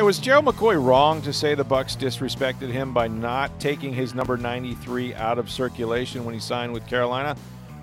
[0.00, 4.14] Hey, was Gerald McCoy wrong to say the Bucks disrespected him by not taking his
[4.14, 7.36] number 93 out of circulation when he signed with Carolina?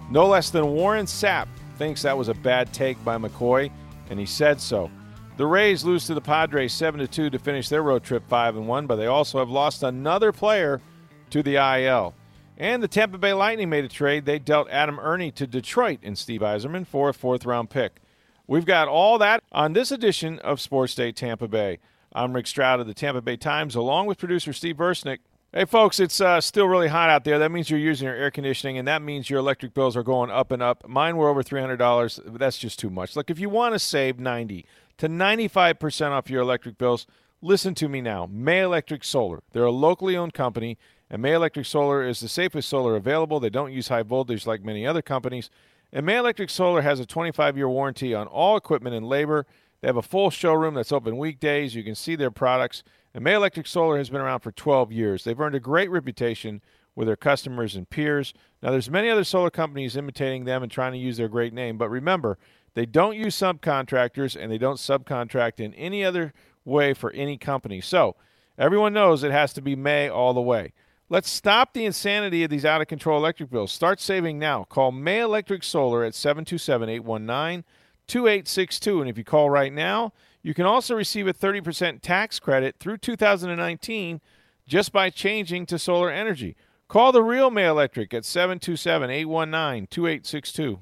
[0.09, 1.45] No less than Warren Sapp
[1.77, 3.69] thinks that was a bad take by McCoy,
[4.09, 4.89] and he said so.
[5.37, 8.87] The Rays lose to the Padres 7 2 to finish their road trip 5 1,
[8.87, 10.81] but they also have lost another player
[11.29, 12.15] to the IL.
[12.57, 14.25] And the Tampa Bay Lightning made a trade.
[14.25, 18.01] They dealt Adam Erne to Detroit and Steve Yzerman for a fourth round pick.
[18.47, 21.77] We've got all that on this edition of Sports Day Tampa Bay.
[22.13, 25.19] I'm Rick Stroud of the Tampa Bay Times, along with producer Steve Versnick.
[25.53, 27.39] Hey, folks, it's uh, still really hot out there.
[27.39, 30.29] That means you're using your air conditioning, and that means your electric bills are going
[30.29, 30.87] up and up.
[30.87, 32.37] Mine were over $300.
[32.37, 33.15] That's just too much.
[33.15, 34.65] Look, if you want to save 90
[34.97, 37.07] to 95% off your electric bills,
[37.41, 38.27] listen to me now.
[38.31, 39.41] May Electric Solar.
[39.51, 40.77] They're a locally owned company,
[41.09, 43.39] and May Electric Solar is the safest solar available.
[43.39, 45.49] They don't use high voltage like many other companies.
[45.93, 49.45] And May Electric Solar has a 25 year warranty on all equipment and labor.
[49.81, 51.75] They have a full showroom that's open weekdays.
[51.75, 52.83] You can see their products.
[53.13, 55.23] And May Electric Solar has been around for 12 years.
[55.23, 56.61] They've earned a great reputation
[56.95, 58.33] with their customers and peers.
[58.61, 61.77] Now, there's many other solar companies imitating them and trying to use their great name,
[61.77, 62.39] but remember,
[62.73, 66.33] they don't use subcontractors and they don't subcontract in any other
[66.65, 67.81] way for any company.
[67.81, 68.15] So
[68.57, 70.73] everyone knows it has to be May all the way.
[71.09, 73.71] Let's stop the insanity of these out of control electric bills.
[73.71, 74.65] Start saving now.
[74.65, 77.63] Call May Electric Solar at 727 819
[78.07, 79.01] 2862.
[79.01, 82.97] And if you call right now, you can also receive a 30% tax credit through
[82.97, 84.21] 2019
[84.67, 86.55] just by changing to solar energy.
[86.87, 90.79] Call the real May Electric at 727 819 2862.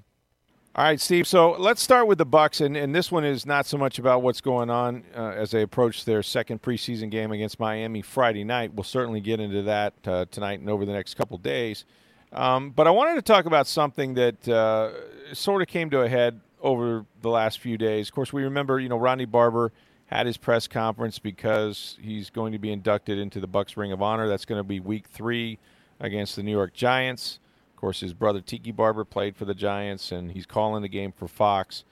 [0.78, 1.25] All right, Steve.
[1.25, 4.22] So let's start with the Bucks, and, and this one is not so much about
[4.22, 8.74] what's going on uh, as they approach their second preseason game against Miami Friday night.
[8.74, 11.86] We'll certainly get into that uh, tonight and over the next couple days.
[12.34, 14.92] Um, but I wanted to talk about something that uh,
[15.34, 18.09] sort of came to a head over the last few days.
[18.09, 19.72] Of course, we remember, you know, Ronde Barber
[20.08, 24.02] had his press conference because he's going to be inducted into the Bucks Ring of
[24.02, 24.28] Honor.
[24.28, 25.59] That's going to be Week Three
[26.00, 27.40] against the New York Giants.
[27.74, 31.12] Of course, his brother Tiki Barber played for the Giants, and he's calling the game
[31.12, 31.84] for Fox.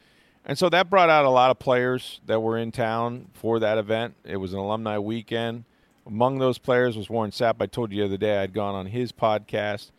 [0.44, 3.78] And so that brought out a lot of players that were in town for that
[3.78, 4.16] event.
[4.26, 5.66] It was an alumni weekend.
[6.06, 7.56] Among those players was Warren Sapp.
[7.62, 9.92] I told you the other day I'd gone on his podcast.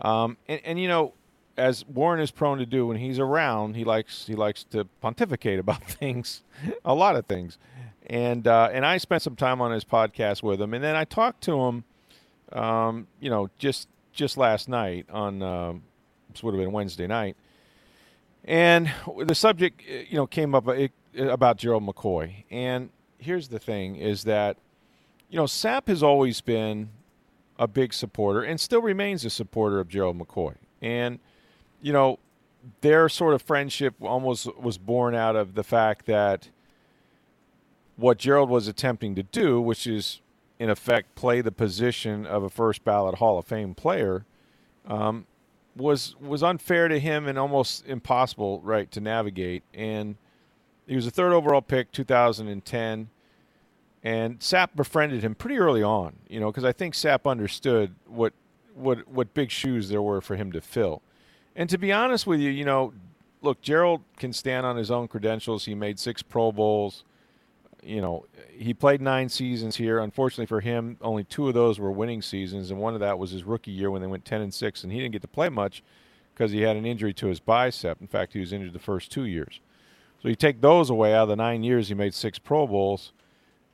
[0.00, 1.12] Um, and, and, you know,
[1.56, 5.58] as Warren is prone to do when he's around, he likes he likes to pontificate
[5.58, 6.42] about things,
[6.84, 7.58] a lot of things.
[8.06, 11.04] And uh, and I spent some time on his podcast with him, and then I
[11.04, 11.84] talked to him,
[12.52, 15.74] um, you know, just just last night on uh,
[16.30, 17.36] this would have been Wednesday night,
[18.44, 18.90] and
[19.24, 20.88] the subject uh, you know came up uh,
[21.18, 22.44] about Gerald McCoy.
[22.50, 24.58] And here's the thing: is that
[25.30, 26.90] you know Sapp has always been
[27.58, 31.20] a big supporter and still remains a supporter of Gerald McCoy, and
[31.84, 32.18] you know
[32.80, 36.48] their sort of friendship almost was born out of the fact that
[37.96, 40.22] what Gerald was attempting to do, which is
[40.58, 44.24] in effect, play the position of a first ballot Hall of Fame player,
[44.86, 45.26] um,
[45.76, 49.62] was was unfair to him and almost impossible, right, to navigate.
[49.74, 50.16] And
[50.86, 53.10] he was a third overall pick, 2010.
[54.02, 58.32] And Sapp befriended him pretty early on, you know, because I think Sapp understood what
[58.74, 61.02] what what big shoes there were for him to fill.
[61.56, 62.92] And to be honest with you, you know,
[63.42, 65.64] look, Gerald can stand on his own credentials.
[65.64, 67.04] He made six Pro Bowls
[67.84, 69.98] you know, he played nine seasons here.
[69.98, 73.30] Unfortunately for him, only two of those were winning seasons, and one of that was
[73.30, 75.48] his rookie year when they went 10 and 6, and he didn't get to play
[75.48, 75.82] much
[76.34, 78.00] because he had an injury to his bicep.
[78.00, 79.60] In fact, he was injured the first two years.
[80.22, 83.12] So you take those away out of the nine years, he made six Pro Bowls,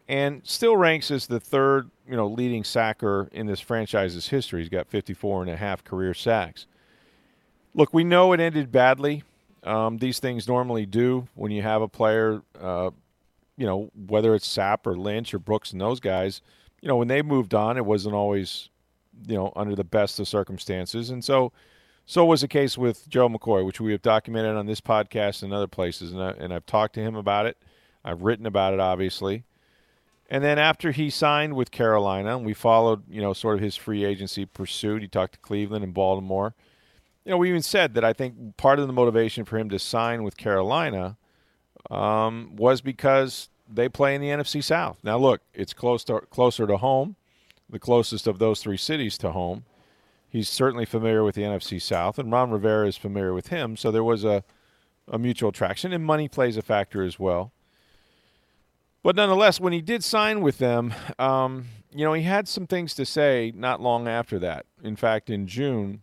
[0.08, 4.60] and still ranks as the third, you know, leading sacker in this franchise's history.
[4.60, 6.66] He's got 54 and a half career sacks.
[7.74, 9.22] Look, we know it ended badly.
[9.62, 12.90] Um, these things normally do when you have a player uh,
[13.60, 16.40] you know, whether it's Sapp or Lynch or Brooks and those guys,
[16.80, 18.70] you know, when they moved on, it wasn't always,
[19.26, 21.10] you know, under the best of circumstances.
[21.10, 21.52] And so,
[22.06, 25.52] so was the case with Joe McCoy, which we have documented on this podcast and
[25.52, 26.12] other places.
[26.12, 27.58] And, I, and I've talked to him about it.
[28.02, 29.44] I've written about it, obviously.
[30.30, 34.06] And then after he signed with Carolina, we followed, you know, sort of his free
[34.06, 35.02] agency pursuit.
[35.02, 36.54] He talked to Cleveland and Baltimore.
[37.24, 39.78] You know, we even said that I think part of the motivation for him to
[39.78, 41.16] sign with Carolina
[41.90, 44.98] um, was because they play in the NFC South.
[45.02, 47.16] Now, look, it's close to, closer to home,
[47.68, 49.64] the closest of those three cities to home.
[50.28, 53.76] He's certainly familiar with the NFC South, and Ron Rivera is familiar with him.
[53.76, 54.44] So there was a,
[55.08, 57.52] a mutual attraction, and money plays a factor as well.
[59.02, 62.94] But nonetheless, when he did sign with them, um, you know, he had some things
[62.94, 64.66] to say not long after that.
[64.82, 66.02] In fact, in June,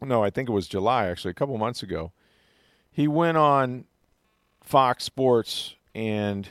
[0.00, 2.12] no, I think it was July, actually, a couple months ago,
[2.90, 3.84] he went on
[4.62, 6.48] Fox Sports and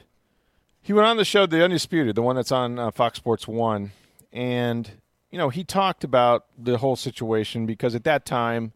[0.82, 3.92] he went on the show The Undisputed, the one that's on uh, Fox Sports 1.
[4.32, 4.92] And,
[5.32, 8.74] you know, he talked about the whole situation because at that time,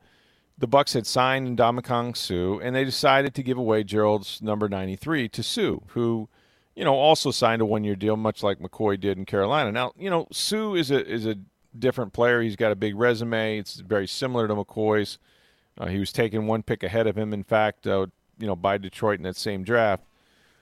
[0.58, 5.30] the Bucks had signed Ndamukong Suh, and they decided to give away Gerald's number 93
[5.30, 6.30] to Suh, who–
[6.76, 9.72] you know, also signed a one-year deal, much like McCoy did in Carolina.
[9.72, 11.36] Now, you know, Suh is a is a
[11.78, 12.42] different player.
[12.42, 13.58] He's got a big resume.
[13.58, 15.18] It's very similar to McCoy's.
[15.78, 18.08] Uh, he was taken one pick ahead of him, in fact, uh,
[18.38, 20.04] you know, by Detroit in that same draft.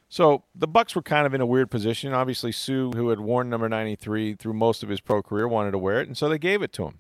[0.07, 2.13] So the Bucks were kind of in a weird position.
[2.13, 5.77] Obviously, Suh, who had worn number 93 through most of his pro career, wanted to
[5.77, 7.00] wear it, and so they gave it to him.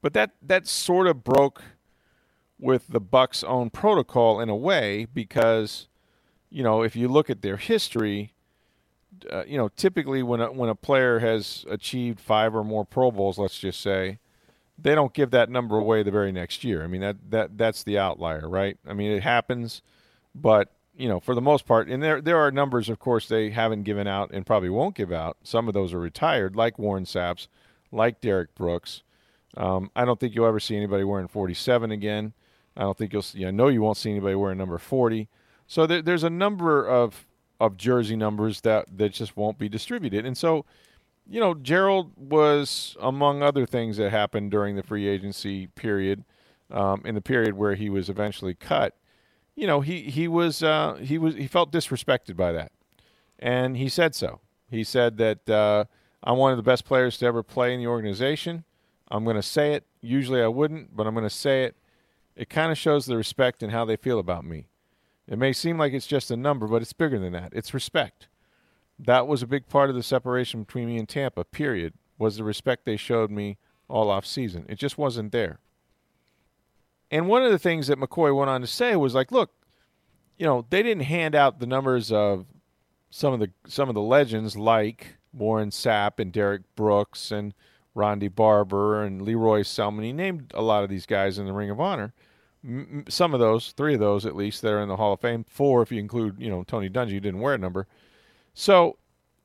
[0.00, 1.62] But that that sort of broke
[2.58, 5.88] with the Bucks' own protocol in a way because
[6.50, 8.34] you know, if you look at their history,
[9.30, 13.10] uh, you know, typically when a, when a player has achieved five or more Pro
[13.10, 14.18] Bowls, let's just say,
[14.78, 16.82] they don't give that number away the very next year.
[16.82, 18.78] I mean, that that that's the outlier, right?
[18.86, 19.82] I mean, it happens,
[20.34, 23.50] but you know, for the most part, and there there are numbers, of course, they
[23.50, 25.36] haven't given out and probably won't give out.
[25.42, 27.48] Some of those are retired, like Warren Sapp's,
[27.92, 29.02] like Derrick Brooks.
[29.56, 32.32] Um, I don't think you'll ever see anybody wearing 47 again.
[32.76, 33.22] I don't think you'll.
[33.22, 35.28] See, I know you won't see anybody wearing number 40.
[35.66, 37.26] So there, there's a number of
[37.60, 40.64] of jersey numbers that that just won't be distributed, and so
[41.28, 46.24] you know Gerald was among other things that happened during the free agency period,
[46.70, 48.96] um, in the period where he was eventually cut.
[49.54, 52.72] You know he he was uh, he was he felt disrespected by that,
[53.38, 54.40] and he said so.
[54.70, 55.84] He said that uh,
[56.22, 58.64] I'm one of the best players to ever play in the organization.
[59.10, 59.84] I'm going to say it.
[60.00, 61.76] Usually I wouldn't, but I'm going to say it.
[62.36, 64.66] It kind of shows the respect and how they feel about me.
[65.30, 67.52] It may seem like it's just a number, but it's bigger than that.
[67.54, 68.26] It's respect.
[68.98, 72.44] That was a big part of the separation between me and Tampa, period, was the
[72.44, 73.56] respect they showed me
[73.88, 74.66] all off season.
[74.68, 75.60] It just wasn't there.
[77.12, 79.52] And one of the things that McCoy went on to say was like, look,
[80.36, 82.46] you know, they didn't hand out the numbers of
[83.10, 87.54] some of the some of the legends like Warren Sapp and Derrick Brooks and
[87.94, 90.04] Ronde Barber and Lee Roy Selmon.
[90.04, 92.14] He named a lot of these guys in the Ring of Honor
[93.08, 95.44] some of those, three of those at least, that are in the Hall of Fame.
[95.48, 97.86] Four, if you include, you know, Tony Dungy, didn't wear a number.
[98.54, 98.96] So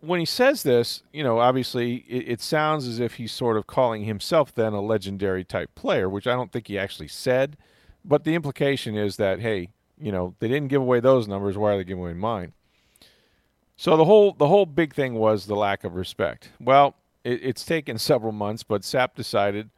[0.02, 3.68] when he says this, you know, obviously it, it, sounds as if he's sort of
[3.68, 7.58] calling himself then a legendary type player, which I don't think he actually said.
[8.04, 9.70] But the implication is that, hey,
[10.00, 11.58] you know, they didn't give away those numbers.
[11.58, 12.54] Why are they giving away mine?
[13.78, 16.50] So the whole the whole big thing was the lack of respect.
[16.60, 19.70] Well, it, it's taken several months, but Sapp decided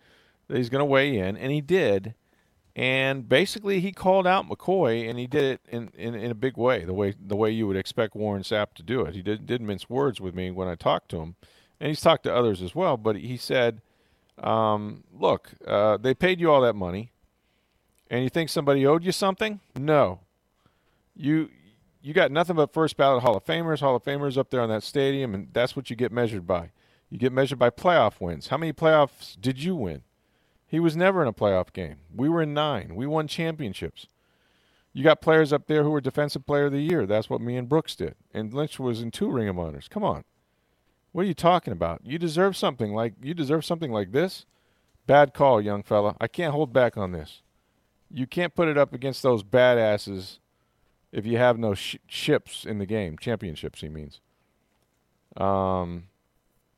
[0.48, 2.13] that he's going to weigh in, and he did
[2.77, 6.57] and basically he called out McCoy, and he did it in, in, in, a big
[6.57, 9.15] way, the way the way you would expect Warren Sapp to do it.
[9.15, 11.35] He did did mince words with me when I talked to him,
[11.79, 12.95] and he's talked to others as well.
[12.95, 13.81] But he said,
[14.38, 17.12] um, "Look, uh, they paid you all that money,
[18.12, 19.59] and you think somebody owed you something?
[19.75, 20.19] No,
[21.15, 21.50] you."
[22.00, 24.69] You got nothing but first ballot Hall of Famers, Hall of Famers up there on
[24.69, 26.69] that stadium, and that's what you get measured by.
[27.10, 28.48] You get measured by playoff wins.
[28.48, 30.03] How many playoffs did you win?
[30.67, 31.97] He was never in a playoff game.
[32.13, 32.95] We were in nine.
[32.95, 34.07] We won championships.
[34.93, 37.05] You got players up there who were Defensive Player of the Year.
[37.05, 38.15] That's what me and Brooks did.
[38.33, 39.88] And Lynch was in two Ring of Honors.
[39.88, 40.24] Come on.
[41.12, 42.01] What are you talking about?
[42.03, 44.45] You deserve something like you deserve something like this.
[45.05, 46.17] Bad call, young fella.
[46.19, 47.41] I can't hold back on this.
[48.12, 50.39] You can't put it up against those badasses
[51.12, 53.81] if you have no sh- ships in the game, championships.
[53.81, 54.19] He means.
[55.38, 56.07] Um,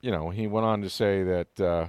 [0.01, 1.59] you know, he went on to say that.
[1.59, 1.87] Uh,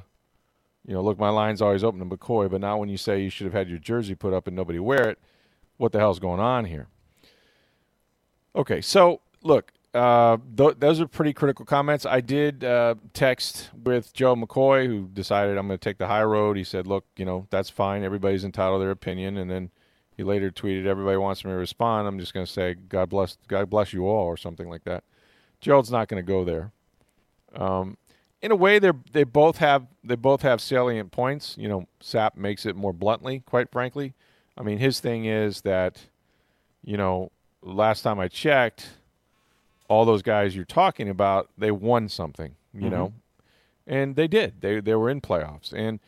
[0.87, 3.31] you know, look, my line's always open to McCoy, but now when you say you
[3.31, 5.19] should have had your jersey put up and nobody wear it,
[5.77, 6.89] what the hell's going on here?
[8.55, 12.07] Okay, so look, uh, th- those are pretty critical comments.
[12.07, 16.23] I did uh, text with Joe McCoy, who decided I'm going to take the high
[16.23, 16.57] road.
[16.57, 18.05] He said, "Look, you know, that's fine.
[18.05, 19.71] Everybody's entitled to their opinion." And then
[20.17, 22.07] he later tweeted, "Everybody wants me to respond.
[22.07, 25.05] I'm just going to say, God bless, God bless you all,' or something like that."
[25.61, 26.73] Gerald's not going to go there.
[27.55, 27.97] Um,
[28.43, 31.57] in a way, they they both have they both have salient points.
[31.59, 34.15] You know, Sapp makes it more bluntly, quite frankly.
[34.57, 35.99] I mean, his thing is that,
[36.85, 37.31] you know,
[37.63, 38.91] last time I checked,
[39.89, 42.55] all those guys you're talking about, they won something.
[42.73, 42.91] You mm-hmm.
[42.91, 43.13] know,
[43.87, 44.61] and they did.
[44.61, 46.01] They they were in playoffs, and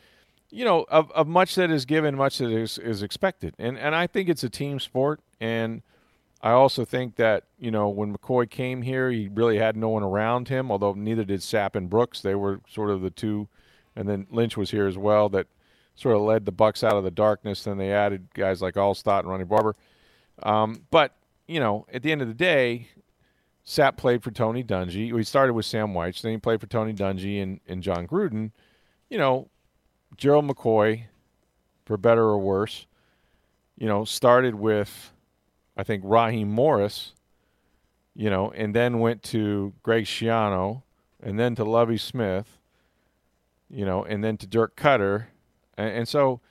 [0.49, 3.55] you know, of, of much that is given, much that is, is expected.
[3.57, 5.19] And and I think it's a team sport.
[5.41, 5.81] And
[6.43, 10.03] I also think that, you know, when McCoy came here, he really had no one
[10.03, 12.21] around him, although neither did Sapp and Brooks.
[12.21, 13.47] They were sort of the two
[13.95, 15.47] and then Lynch was here as well that
[15.95, 17.63] sort of led the Bucks out of the darkness.
[17.63, 19.75] Then they added guys like Alstott and Ronde Barber.
[20.41, 21.15] Um, but,
[21.47, 22.89] you know, at the end of the day,
[23.65, 25.13] Sapp played for Tony Dungy.
[25.13, 28.51] We started with Sam Wyche, then he played for Tony Dungy and, and Jon Gruden.
[29.09, 29.49] You know,
[30.17, 31.03] Gerald McCoy,
[31.85, 32.87] for better or worse,
[33.77, 35.12] you know, started with,
[35.75, 37.13] I think, Raheem Morris,
[38.15, 40.83] you know, and then went to Greg Schiano,
[41.21, 42.59] and then to Lovie Smith,
[43.69, 45.25] you know, and then to Dirk Koetter,
[45.77, 46.41] And, and so,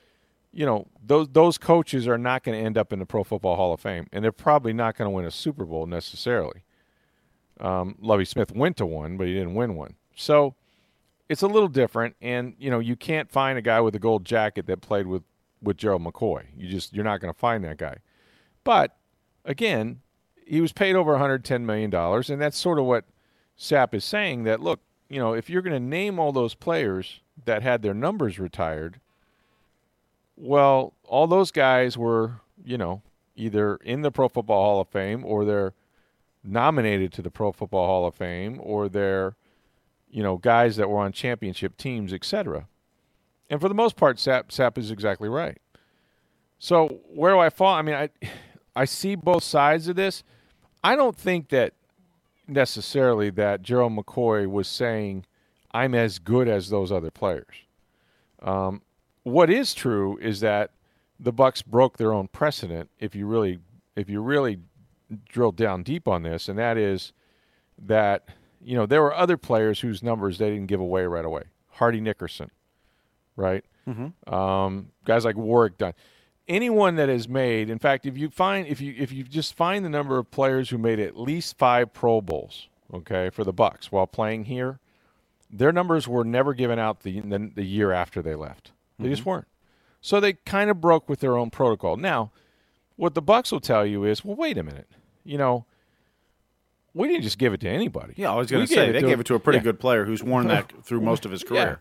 [0.53, 3.57] you know, those those coaches are not going to end up in the Pro Football
[3.57, 6.65] Hall of Fame, and they're probably not going to win a Super Bowl necessarily.
[7.61, 9.95] Um, Lovie Smith went to one, but he didn't win one.
[10.17, 10.57] So
[11.29, 14.25] it's a little different, and you know you can't find a guy with a gold
[14.25, 15.23] jacket that played with
[15.63, 16.45] with Gerald McCoy.
[16.57, 17.99] You just you're not going to find that guy.
[18.65, 18.97] But
[19.45, 20.01] again,
[20.47, 23.05] he was paid over 110 million dollars, and that's sort of what
[23.59, 24.45] Sapp is saying.
[24.45, 27.95] That look, you know, if you're going to name all those players that had their
[27.95, 29.01] numbers retired,
[30.37, 33.03] well, all those guys were, you know,
[33.37, 35.75] either in the Pro Football Hall of Fame or they're
[36.45, 39.37] nominated to the Pro Football Hall of Fame or they're,
[40.11, 42.67] you know, guys that were on championship teams, etc.
[43.49, 45.59] And for the most part, Sapp, Sapp is exactly right.
[46.59, 47.75] So where do I fall?
[47.75, 48.11] I mean, I,
[48.75, 50.23] I see both sides of this.
[50.83, 51.75] I don't think that
[52.47, 55.25] necessarily that Gerald McCoy was saying,
[55.73, 57.55] I'm as good as those other players.
[58.43, 58.83] Um,
[59.23, 60.71] what is true is that
[61.19, 62.91] the Bucks broke their own precedent.
[62.99, 63.61] If you really,
[63.95, 64.59] if you really
[65.29, 67.13] drill down deep on this, and that is
[67.79, 68.29] that
[68.65, 71.45] you know there were other players whose numbers they didn't give away right away.
[71.69, 72.51] Hardy Nickerson,
[73.37, 73.65] right?
[73.89, 74.35] Mm-hmm.
[74.35, 75.95] Um, guys like Warrick Dunn.
[76.49, 79.85] Anyone that has made, in fact, if you find if you if you just find
[79.85, 83.93] the number of players who made at least five Pro Bowls, okay, for the Bucks
[83.93, 84.81] while playing here,
[85.51, 88.73] their numbers were never given out the the, the year after they left.
[88.99, 89.13] They mm-hmm.
[89.13, 89.47] just weren't.
[90.01, 91.97] So they kind of broke with their own protocol.
[91.97, 92.33] Now,
[92.97, 94.89] what the Bucks will tell you is, well, wait a minute.
[95.25, 95.65] You know,
[96.93, 98.15] we didn't just give it to anybody.
[98.17, 99.65] Yeah, I was going to say they gave it to a pretty yeah.
[99.65, 101.63] good player who's worn that through most of his career.
[101.63, 101.77] Yeah.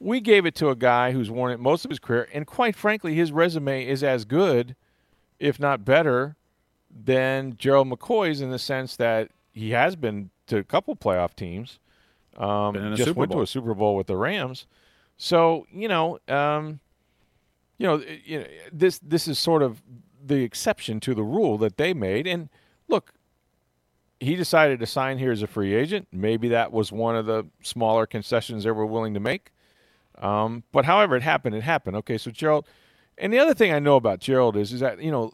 [0.00, 2.74] We gave it to a guy who's worn it most of his career, and quite
[2.74, 4.74] frankly, his resume is as good,
[5.38, 6.36] if not better,
[6.90, 11.78] than Gerald McCoy's in the sense that he has been to a couple playoff teams.
[12.36, 13.40] Um, just Super went Bowl.
[13.40, 14.66] to a Super Bowl with the Rams.
[15.16, 16.80] So you know, um,
[17.76, 19.82] you know, you know, this this is sort of
[20.24, 22.26] the exception to the rule that they made.
[22.26, 22.48] And
[22.88, 23.12] look,
[24.18, 26.08] he decided to sign here as a free agent.
[26.12, 29.50] Maybe that was one of the smaller concessions they were willing to make.
[30.20, 31.96] Um, but however it happened, it happened.
[31.96, 32.66] Okay, so Gerald,
[33.18, 35.32] and the other thing I know about Gerald is is that you know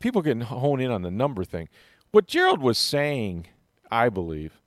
[0.00, 1.68] people can hone in on the number thing.
[2.10, 3.46] What Gerald was saying,
[3.90, 4.60] I believe,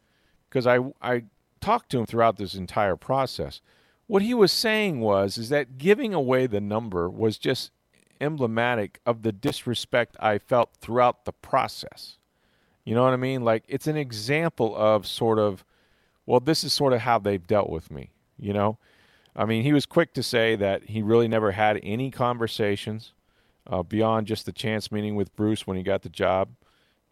[0.49, 1.23] because I I
[1.59, 3.61] talked to him throughout this entire process
[4.07, 7.71] what he was saying was is that giving away the number was just
[8.19, 12.17] emblematic of the disrespect I felt throughout the process.
[12.83, 13.43] You know what I mean?
[13.43, 15.63] Like it's an example of sort of
[16.25, 18.77] well, this is sort of how they've dealt with me, you know?
[19.37, 23.13] I mean, he was quick to say that he really never had any conversations
[23.67, 26.49] uh, beyond just the chance meeting with Bruce when he got the job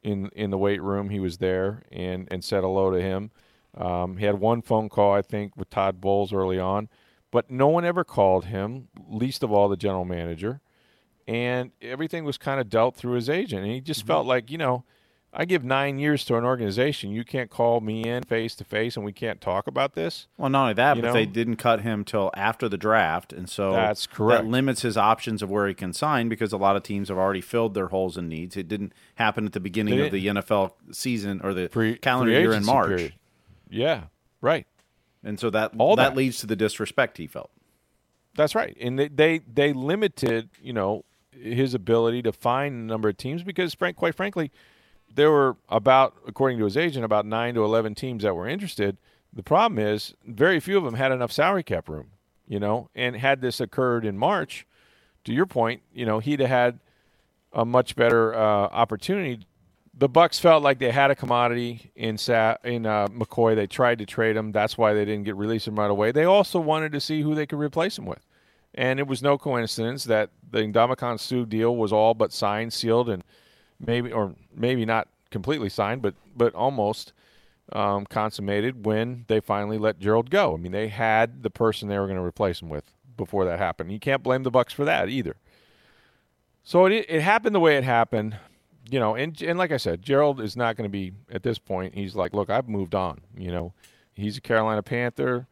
[0.02, 1.10] in in the weight room.
[1.10, 3.32] He was there and and said hello to him.
[3.78, 6.90] Um, he had one phone call, I think, with Todd Bowles early on,
[7.30, 10.62] but no one ever called him, least of all the general manager.
[11.28, 13.64] And everything was kind of dealt through his agent.
[13.64, 14.08] And he just mm-hmm.
[14.08, 14.86] felt like, you know,
[15.38, 17.12] I give nine years to an organization.
[17.12, 20.28] You can't call me in face to face, and we can't talk about this.
[20.38, 21.14] Well, not only that, but know?
[21.14, 24.44] they didn't cut him till after the draft, and so that's correct.
[24.44, 27.18] That limits his options of where he can sign because a lot of teams have
[27.18, 28.56] already filled their holes and needs.
[28.56, 32.54] It didn't happen at the beginning of the NFL season or the Pre- calendar year
[32.54, 32.88] in March.
[32.88, 33.14] Period.
[33.70, 34.04] Yeah,
[34.40, 34.66] right.
[35.22, 37.52] And so that All that, that leads to the disrespect he felt.
[38.36, 38.78] That's right.
[38.80, 43.44] And they, they they limited, you know, his ability to find a number of teams
[43.44, 44.52] because frank, quite frankly,
[45.14, 48.98] there were about according to his agent about 9 to 11 teams that were interested.
[49.34, 52.12] The problem is very few of them had enough salary cap room,
[52.48, 54.66] you know, and had this occurred in March,
[55.26, 56.80] to your point, you know, he'd have had
[57.52, 59.46] a much better uh, opportunity
[59.98, 63.56] the Bucks felt like they had a commodity in Sa- in uh, McCoy.
[63.56, 64.52] They tried to trade him.
[64.52, 66.12] That's why they didn't get release him right away.
[66.12, 68.26] They also wanted to see who they could replace him with,
[68.74, 73.10] and it was no coincidence that the Ndamukong Suh deal was all but signed, sealed,
[73.10, 73.24] and
[73.80, 77.14] maybe or maybe not completely signed, but but almost
[77.72, 80.54] um, consummated when they finally let Gerald go.
[80.54, 83.60] I mean, they had the person they were going to replace him with before that
[83.60, 83.92] happened.
[83.92, 85.38] You can't blame the Bucks for that either.
[86.64, 88.38] So it it happened the way it happened,
[88.90, 89.16] you know.
[89.16, 91.96] And and like I said, Gerald is not going to be at this point.
[91.96, 93.22] He's like, look, I've moved on.
[93.38, 93.74] You know,
[94.14, 95.48] he's a Carolina Panther.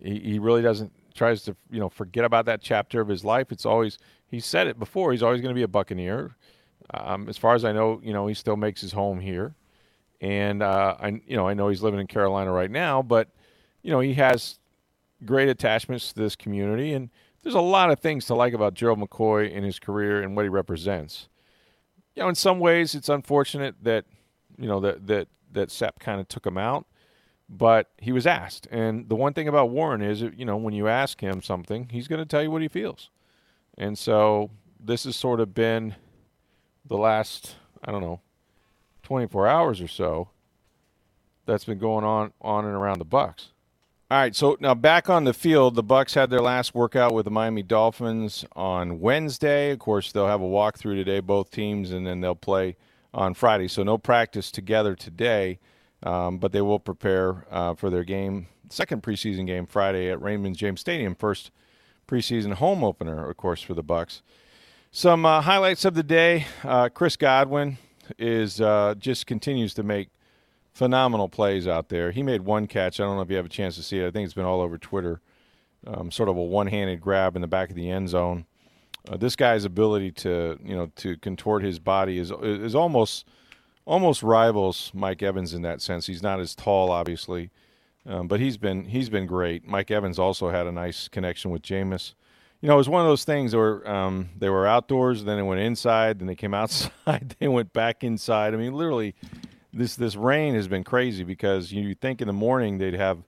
[0.00, 3.52] He, he really doesn't tries to you know forget about that chapter of his life.
[3.52, 5.12] It's always he said it before.
[5.12, 6.36] He's always going to be a Buccaneer.
[6.92, 9.54] Um, as far as I know, you know, he still makes his home here,
[10.20, 13.28] and uh, I you know I know he's living in Carolina right now, but
[13.82, 14.58] you know he has
[15.24, 17.10] great attachments to this community, and
[17.42, 20.44] there's a lot of things to like about Gerald McCoy in his career and what
[20.44, 21.28] he represents.
[22.14, 24.06] You know, in some ways, it's unfortunate that
[24.56, 26.86] you know that that that Sapp kind of took him out
[27.48, 28.66] but he was asked.
[28.70, 32.08] And the one thing about Warren is, you know, when you ask him something, he's
[32.08, 33.10] going to tell you what he feels.
[33.76, 35.94] And so this has sort of been
[36.88, 38.20] the last, I don't know,
[39.02, 40.28] 24 hours or so
[41.46, 43.48] that's been going on on and around the Bucks.
[44.10, 47.26] All right, so now back on the field, the Bucks had their last workout with
[47.26, 49.70] the Miami Dolphins on Wednesday.
[49.70, 52.76] Of course, they'll have a walkthrough today, both teams, and then they'll play
[53.12, 53.68] on Friday.
[53.68, 55.58] So no practice together today.
[56.02, 60.56] Um, but they will prepare uh, for their game, second preseason game Friday at Raymond
[60.56, 61.50] James Stadium, first
[62.06, 64.22] preseason home opener, of course, for the Bucks.
[64.98, 67.78] Some uh, highlights of the day: uh, Chris Godwin
[68.18, 70.08] is uh, just continues to make
[70.72, 72.10] phenomenal plays out there.
[72.10, 72.98] He made one catch.
[72.98, 74.08] I don't know if you have a chance to see it.
[74.08, 75.20] I think it's been all over Twitter.
[75.86, 78.46] Um, sort of a one-handed grab in the back of the end zone.
[79.08, 83.24] Uh, this guy's ability to, you know, to contort his body is is almost
[83.84, 86.08] almost rivals Mike Evans in that sense.
[86.08, 87.50] He's not as tall, obviously,
[88.04, 89.64] um, but he's been he's been great.
[89.64, 92.14] Mike Evans also had a nice connection with Jameis.
[92.60, 95.42] You know, it was one of those things where um, they were outdoors, then they
[95.42, 98.52] went inside, then they came outside, they went back inside.
[98.52, 99.14] I mean, literally,
[99.72, 103.22] this this rain has been crazy because you think in the morning they'd have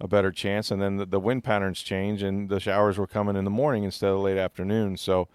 [0.00, 3.34] a better chance, and then the, the wind patterns change, and the showers were coming
[3.34, 4.96] in the morning instead of late afternoon.
[4.96, 5.28] So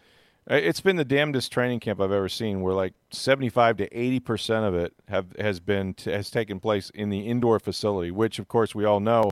[0.50, 4.20] uh, it's been the damnedest training camp I've ever seen, where like 75 to 80
[4.22, 8.40] percent of it have has been t- has taken place in the indoor facility, which
[8.40, 9.32] of course we all know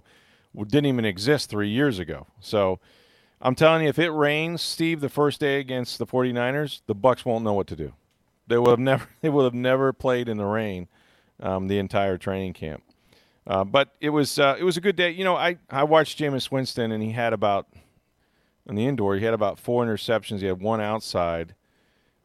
[0.68, 2.28] didn't even exist three years ago.
[2.42, 2.80] So
[3.42, 7.24] I'm telling you, if it rains, Steve, the first day against the 49ers, the Bucks
[7.24, 7.94] won't know what to do.
[8.48, 10.88] They would have never they would have never played in the rain
[11.40, 12.84] um, the entire training camp.
[13.48, 15.12] Uh, but it was uh, it was a good day.
[15.12, 17.68] You know, I I watched Jameis Winston, and he had about
[18.70, 20.40] in the indoor, he had about four interceptions.
[20.40, 21.56] He had one outside,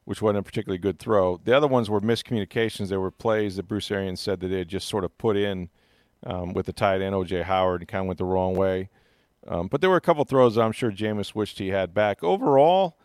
[0.05, 1.41] which wasn't a particularly good throw.
[1.43, 2.89] The other ones were miscommunications.
[2.89, 5.71] There were plays that Bruce Arians said that they had just sort of put in
[6.27, 7.43] um, with the tight end O.J.
[7.43, 8.91] Howard and kind of went the wrong way.
[9.47, 12.23] Um, but there were a couple throws I'm sure Jameis wished he had back.
[12.23, 12.97] Overall.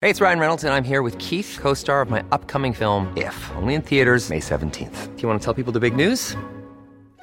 [0.00, 3.12] Hey, it's Ryan Reynolds, and I'm here with Keith, co star of my upcoming film,
[3.16, 5.14] If, only in theaters, May 17th.
[5.14, 6.36] Do you want to tell people the big news?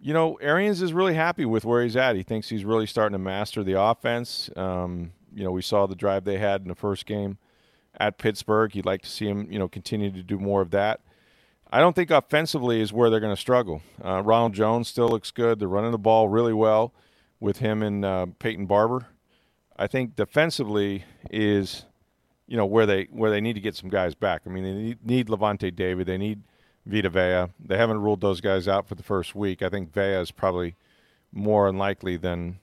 [0.00, 2.16] You know, Arians is really happy with where he's at.
[2.16, 4.48] He thinks he's really starting to master the offense.
[4.56, 7.38] Um, you know, we saw the drive they had in the first game
[7.98, 8.72] at Pittsburgh.
[8.72, 11.00] He'd like to see him, you know, continue to do more of that.
[11.70, 13.82] I don't think offensively is where they're going to struggle.
[14.02, 15.58] Uh, Ronald Jones still looks good.
[15.58, 16.94] They're running the ball really well
[17.40, 19.08] with him and uh, Peyton Barber.
[19.76, 21.84] I think defensively is,
[22.46, 24.42] you know, where they where they need to get some guys back.
[24.46, 26.06] I mean, they need, Lavonte David.
[26.06, 26.42] They need–
[26.88, 27.52] Vita Vea.
[27.64, 29.62] They haven't ruled those guys out for the first week.
[29.62, 30.74] I think Vea is probably
[31.30, 32.58] more unlikely than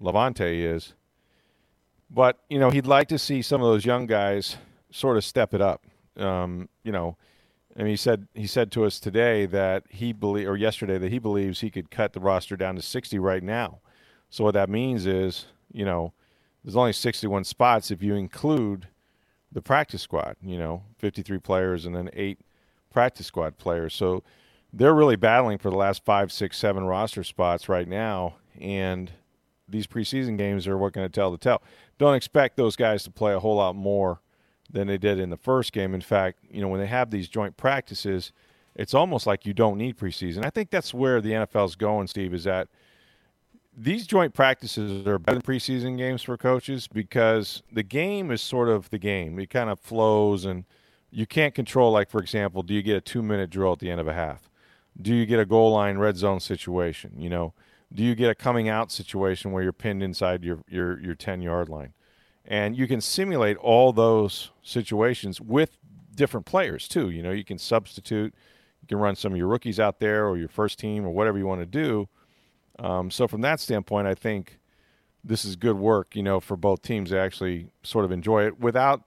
[0.00, 0.94] Lavonte is.
[2.08, 4.56] But, you know, he'd like to see some of those young guys
[4.90, 5.84] sort of step it up.
[6.16, 7.16] Um, you know,
[7.74, 11.18] and he said he said to us today that he believe or yesterday that he
[11.18, 13.80] believes he could cut the roster down to 60 right now.
[14.30, 16.12] So what that means is, you know,
[16.62, 18.86] there's only 61 spots if you include
[19.50, 22.38] the practice squad, you know, 53 players and then 8
[22.94, 23.92] practice squad players.
[23.92, 24.22] So
[24.72, 28.36] they're really battling for the last five, six, seven roster spots right now.
[28.58, 29.10] And
[29.68, 31.62] these preseason games are what going to tell the tale.
[31.98, 34.20] Don't expect those guys to play a whole lot more
[34.70, 35.94] than they did in the first game.
[35.94, 38.32] In fact, you know, when they have these joint practices,
[38.74, 40.44] it's almost like you don't need preseason.
[40.44, 42.68] I think that's where the NFL's going, Steve, is that
[43.76, 48.68] these joint practices are better than preseason games for coaches because the game is sort
[48.68, 49.38] of the game.
[49.38, 50.64] It kind of flows and–
[51.14, 53.90] you can't control like for example do you get a two minute drill at the
[53.90, 54.50] end of a half
[55.00, 57.52] do you get a goal line red zone situation you know
[57.92, 61.42] do you get a coming out situation where you're pinned inside your your, your 10
[61.42, 61.92] yard line
[62.44, 65.78] and you can simulate all those situations with
[66.14, 67.10] different players too.
[67.10, 68.34] You know, you can substitute,
[68.80, 71.38] you can run some of your rookies out there or your first team or whatever
[71.38, 72.08] you want to do.
[72.78, 74.58] Um, so from that standpoint, I think
[75.22, 76.14] this is good work.
[76.14, 79.04] You know, for both teams to actually sort of enjoy it without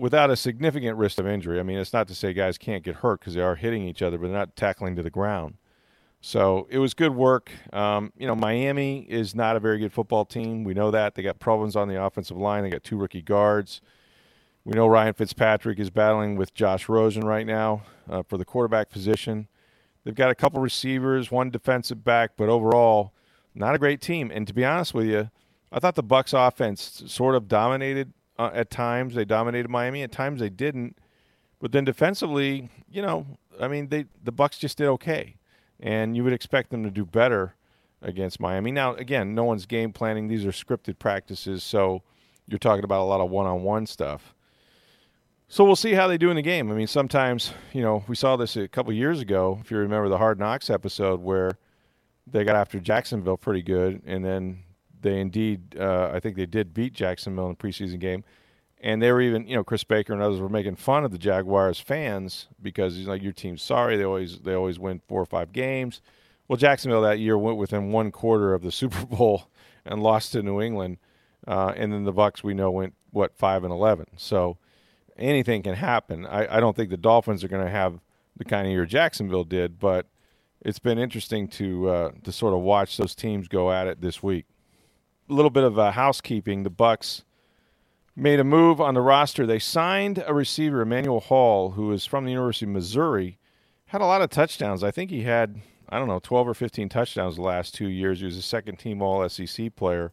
[0.00, 1.60] without a significant risk of injury.
[1.60, 4.00] I mean, it's not to say guys can't get hurt because they are hitting each
[4.00, 5.58] other, but they're not tackling to the ground.
[6.22, 7.50] So it was good work.
[7.72, 10.64] Um, you know, Miami is not a very good football team.
[10.64, 11.14] We know that.
[11.14, 12.62] They got problems on the offensive line.
[12.62, 13.82] They got two rookie guards.
[14.64, 18.90] We know Ryan Fitzpatrick is battling with Josh Rosen right now uh, for the quarterback
[18.90, 19.48] position.
[20.04, 23.12] They've got a couple receivers, one defensive back, but overall,
[23.54, 24.30] not a great team.
[24.32, 25.30] And to be honest with you,
[25.70, 29.14] I thought the Bucks offense sort of dominated uh, at times.
[29.14, 30.02] They dominated Miami.
[30.02, 30.98] At times they didn't.
[31.60, 33.26] But then defensively, you know,
[33.60, 35.36] I mean, they the Bucks just did okay
[35.80, 37.54] and you would expect them to do better
[38.02, 38.70] against Miami.
[38.70, 42.02] Now, again, no one's game planning; these are scripted practices, so
[42.46, 44.34] you're talking about a lot of one-on-one stuff.
[45.48, 46.70] So we'll see how they do in the game.
[46.70, 50.08] I mean, sometimes you know we saw this a couple years ago, if you remember
[50.08, 51.58] the Hard Knocks episode where
[52.26, 54.62] they got after Jacksonville pretty good, and then
[55.02, 58.24] they indeed, uh, I think they did beat Jacksonville in the preseason game
[58.80, 61.18] and they were even, you know, Chris Baker and others were making fun of the
[61.18, 63.96] Jaguars fans because he's like, your team's sorry.
[63.96, 66.00] They always they always win four or five games.
[66.48, 69.48] Well, Jacksonville that year went within one quarter of the Super Bowl
[69.84, 70.98] and lost to New England,
[71.46, 74.06] uh, and then the Bucks we know went what five and eleven.
[74.16, 74.56] So
[75.18, 76.24] anything can happen.
[76.24, 78.00] I, I don't think the Dolphins are going to have
[78.36, 80.06] the kind of year Jacksonville did, but
[80.62, 84.22] it's been interesting to uh, to sort of watch those teams go at it this
[84.22, 84.46] week.
[85.30, 86.64] Little bit of uh, housekeeping.
[86.64, 87.22] The Bucks
[88.16, 89.46] made a move on the roster.
[89.46, 93.38] They signed a receiver, Emmanuel Hall, who is from the University of Missouri.
[93.86, 94.82] Had a lot of touchdowns.
[94.82, 98.18] I think he had, I don't know, 12 or 15 touchdowns the last two years.
[98.18, 100.12] He was a second team All SEC player.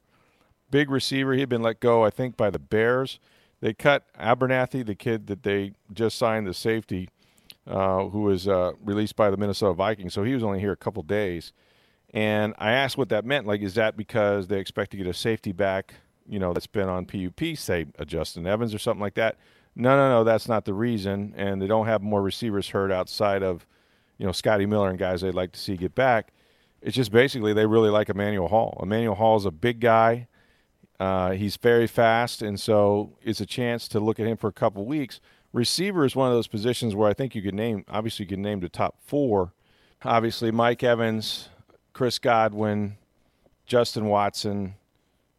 [0.69, 1.33] Big receiver.
[1.33, 3.19] He had been let go, I think, by the Bears.
[3.59, 7.09] They cut Abernathy, the kid that they just signed, the safety,
[7.65, 10.13] uh, who was uh, released by the Minnesota Vikings.
[10.13, 11.53] So he was only here a couple days.
[12.17, 13.45] And I asked what that meant.
[13.45, 15.93] Like, is that because they expect to get a safety back
[16.27, 19.37] you know, that's been on PUP, say a Justin Evans or something like that.
[19.75, 21.33] No, no, no, that's not the reason.
[21.37, 23.65] And they don't have more receivers hurt outside of,
[24.17, 26.33] you know, Scotty Miller and guys they'd like to see get back.
[26.81, 28.77] It's just basically they really like Emmanuel Hall.
[28.81, 30.27] Emmanuel Hall is a big guy.
[30.99, 34.53] Uh, he's very fast, and so it's a chance to look at him for a
[34.53, 35.19] couple weeks.
[35.53, 37.85] Receiver is one of those positions where I think you could name.
[37.87, 39.53] Obviously, you could name the top four.
[40.03, 41.49] Obviously, Mike Evans,
[41.97, 42.95] Chris Godwin,
[43.65, 44.75] Justin Watson,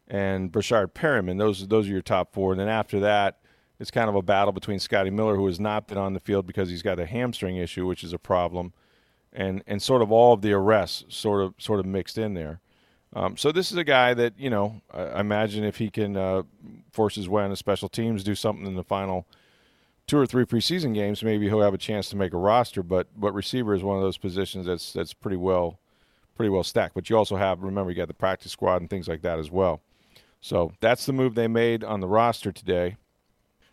[0.09, 1.39] and Breshad Perriman.
[1.39, 2.51] Those those are your top four.
[2.51, 3.39] And then after that,
[3.79, 6.49] it's kind of a battle between Scotty Miller, who has not been on the field
[6.49, 8.73] because he's got a hamstring issue, which is a problem,
[9.33, 12.59] and and sort of all of the arrests sort of sort of mixed in there.
[13.13, 16.17] Um, so this is a guy that you know I, I imagine if he can
[16.17, 16.43] uh,
[16.91, 19.29] force his way on the special teams, do something in the final
[20.09, 22.83] two or three preseason games, maybe he'll have a chance to make a roster.
[22.83, 25.79] But but receiver is one of those positions that's that's pretty well
[26.39, 26.95] pretty well stacked.
[26.95, 29.51] But you also have remember you got the practice squad and things like that as
[29.51, 29.83] well.
[30.41, 32.97] So that's the move they made on the roster today.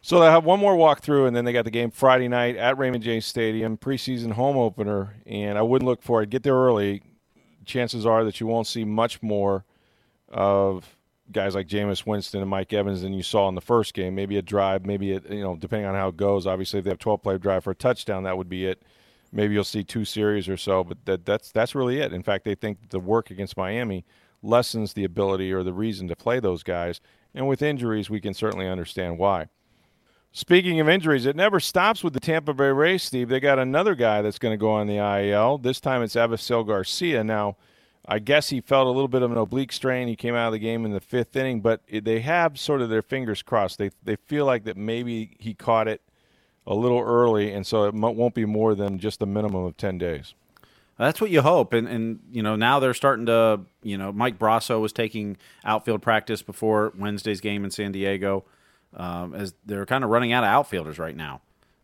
[0.02, 2.78] So they have one more walkthrough, and then they got the game Friday night at
[2.78, 5.16] Raymond James Stadium, preseason home opener.
[5.26, 6.30] And I wouldn't look for it.
[6.30, 7.02] Get there early.
[7.66, 9.64] Chances are that you won't see much more
[10.30, 10.98] of
[11.32, 14.14] guys like Jameis Winston and Mike Evans than you saw in the first game.
[14.14, 16.46] Maybe a drive, maybe a, you know, depending on how it goes.
[16.46, 18.84] Obviously, if they have 12 play drive for a touchdown, that would be it.
[19.36, 22.14] Maybe you'll see two series or so, but that, that's that's really it.
[22.14, 24.06] In fact, they think the work against Miami
[24.42, 27.02] lessens the ability or the reason to play those guys.
[27.34, 29.48] And with injuries, we can certainly understand why.
[30.32, 33.28] Speaking of injuries, it never stops with the Tampa Bay Rays, Steve.
[33.28, 35.58] They got another guy that's going to go on the IL.
[35.58, 37.22] This time it's Avisail Garcia.
[37.22, 37.58] Now,
[38.08, 40.08] I guess he felt a little bit of an oblique strain.
[40.08, 42.90] He came out of the game in the fifth inning, but they have sort of
[42.90, 43.78] their fingers crossed.
[43.78, 46.02] They, they feel like that maybe he caught it
[46.68, 49.98] a little early, and so it won't be more than just a minimum of 10
[49.98, 50.34] days.
[50.98, 54.40] That's what you hope, and and you know now they're starting to you know Mike
[54.40, 58.46] Brosseau was taking outfield practice before Wednesday's game in San Diego,
[58.96, 61.42] um, as they're kind of running out of outfielders right now.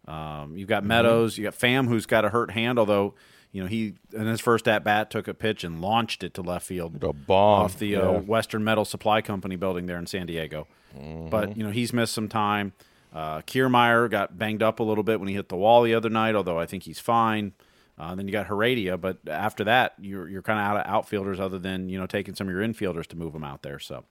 [0.07, 0.89] Um, you've got mm-hmm.
[0.89, 3.13] Meadows, you got Pham who's got a hurt hand, although
[3.51, 6.41] you know he in his first at bat took a pitch and launched it to
[6.41, 8.17] left field, a bomb off the uh, yeah.
[8.17, 10.67] uh, Western Metal Supply Company building there in San Diego.
[10.97, 11.27] Mm-hmm.
[11.29, 12.71] But you know he's missed some time.
[13.13, 16.10] Uh, Kiermaier got banged up a little bit when he hit the wall the other
[16.10, 17.54] night, although I think he's fine.
[17.97, 21.39] Uh, then you got Heredia, but after that, you're you're kind of out of outfielders,
[21.39, 23.80] other than you know taking some of your infielders to move them out there.
[23.80, 24.06] So,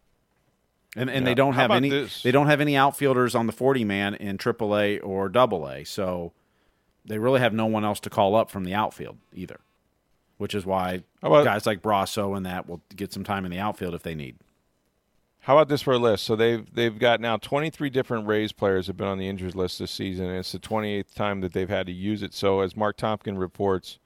[0.95, 1.31] and and yeah.
[1.31, 2.23] they don't have any this?
[2.23, 6.33] they don't have any outfielders on the forty man in AAA or AA, so
[7.05, 9.61] they really have no one else to call up from the outfield either.
[10.37, 13.59] Which is why about, guys like Brosseau and that will get some time in the
[13.59, 14.37] outfield if they need.
[15.43, 16.25] How about this for a list?
[16.25, 19.79] So they've they've got now 23 different Rays players have been on the injured list
[19.79, 22.35] this season, and it's the 28th time that they've had to use it.
[22.35, 23.99] So as Marc Topkin reports,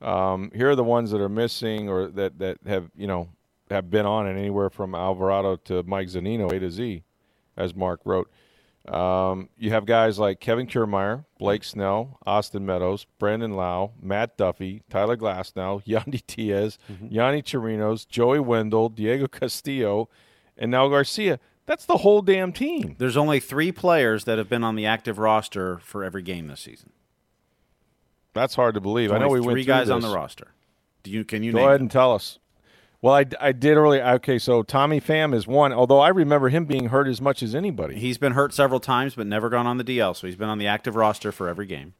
[0.00, 3.28] um, here are the ones that are missing or that that have you know
[3.70, 7.02] have been on it anywhere from Alvarado to Mike Zunino A to Z,
[7.56, 8.30] as Mark wrote.
[8.88, 14.82] Um, you have guys like Kevin Kiermaier, Blake Snell, Austin Meadows, Brandon Lowe, Matt Duffy,
[14.88, 20.08] Tyler Glasnow, Yandy Diaz, Yonny Chirinos, Joey Wendle, Diego Castillo,
[20.58, 21.38] and now Garcia.
[21.66, 22.96] That's the whole damn team.
[22.98, 26.60] There's only three players that have been on the active roster for every game this
[26.60, 26.90] season.
[28.32, 29.12] That's hard to believe.
[29.12, 30.48] I know we three went through guys on the roster.
[31.02, 31.82] Do you can you Go ahead them?
[31.82, 32.38] and tell us.
[33.00, 34.04] Well, I, I did earlier.
[34.14, 37.54] Okay, so Tommy Pham is one, although I remember him being hurt as much as
[37.54, 37.96] anybody.
[37.96, 40.58] He's been hurt several times, but never gone on the DL, so he's been on
[40.58, 41.94] the active roster for every game.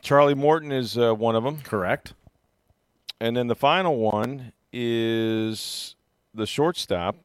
[0.00, 1.60] Charlie Morton is uh, one of them.
[1.62, 2.14] Correct.
[3.20, 5.94] And then the final one is
[6.32, 7.16] the shortstop,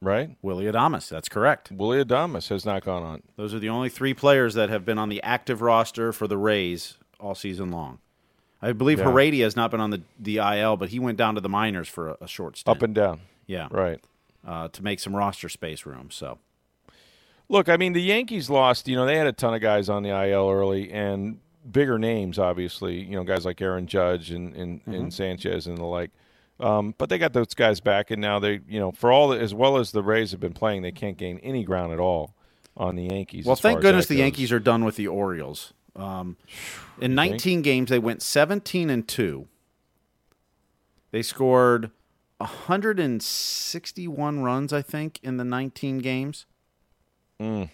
[0.00, 0.36] right?
[0.42, 1.08] Willy Adames.
[1.08, 1.70] That's correct.
[1.72, 3.22] Willy Adames has not gone on.
[3.36, 6.36] Those are the only three players that have been on the active roster for the
[6.38, 7.98] Rays all season long.
[8.62, 9.04] I believe Yeah.
[9.10, 11.88] Heredia has not been on the, the IL, but he went down to the minors
[11.88, 12.76] for a, a short stint.
[12.76, 13.20] Up and down.
[13.46, 14.00] yeah, Right.
[14.46, 16.10] uh, to make some roster space room.
[16.10, 16.38] So
[17.48, 18.88] Look, I mean, the Yankees lost.
[18.88, 21.38] You know, they had a ton of guys on the IL early and
[21.70, 23.02] bigger names, obviously.
[23.02, 26.10] You know, guys like Aaron Judge and and, and Sanchez and the like.
[26.60, 29.40] Um, but they got those guys back, and now they, you know, for all the,
[29.40, 32.34] as well as the Rays have been playing, they can't gain any ground at all
[32.76, 33.44] on the Yankees.
[33.44, 34.20] Well, thank goodness the goes.
[34.20, 35.72] Yankees are done with the Orioles.
[35.96, 36.36] Um,
[37.00, 39.48] in 19 games, they went 17 and two.
[41.10, 41.90] They scored
[42.38, 46.46] 161 runs, I think, in the 19 games,
[47.40, 47.68] Mm.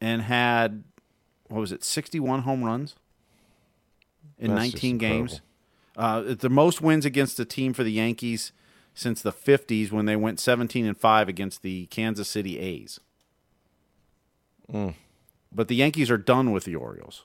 [0.00, 0.84] and had
[1.48, 2.94] what was it, 61 home runs
[4.38, 5.32] in That's 19 games.
[5.34, 5.48] incredible.
[5.96, 8.52] Uh, it's the most wins against a team for the Yankees
[8.94, 13.00] since the 50s when they went 17 and 5 against the Kansas City A's.
[14.72, 14.94] Mm.
[15.50, 17.24] But the Yankees are done with the Orioles.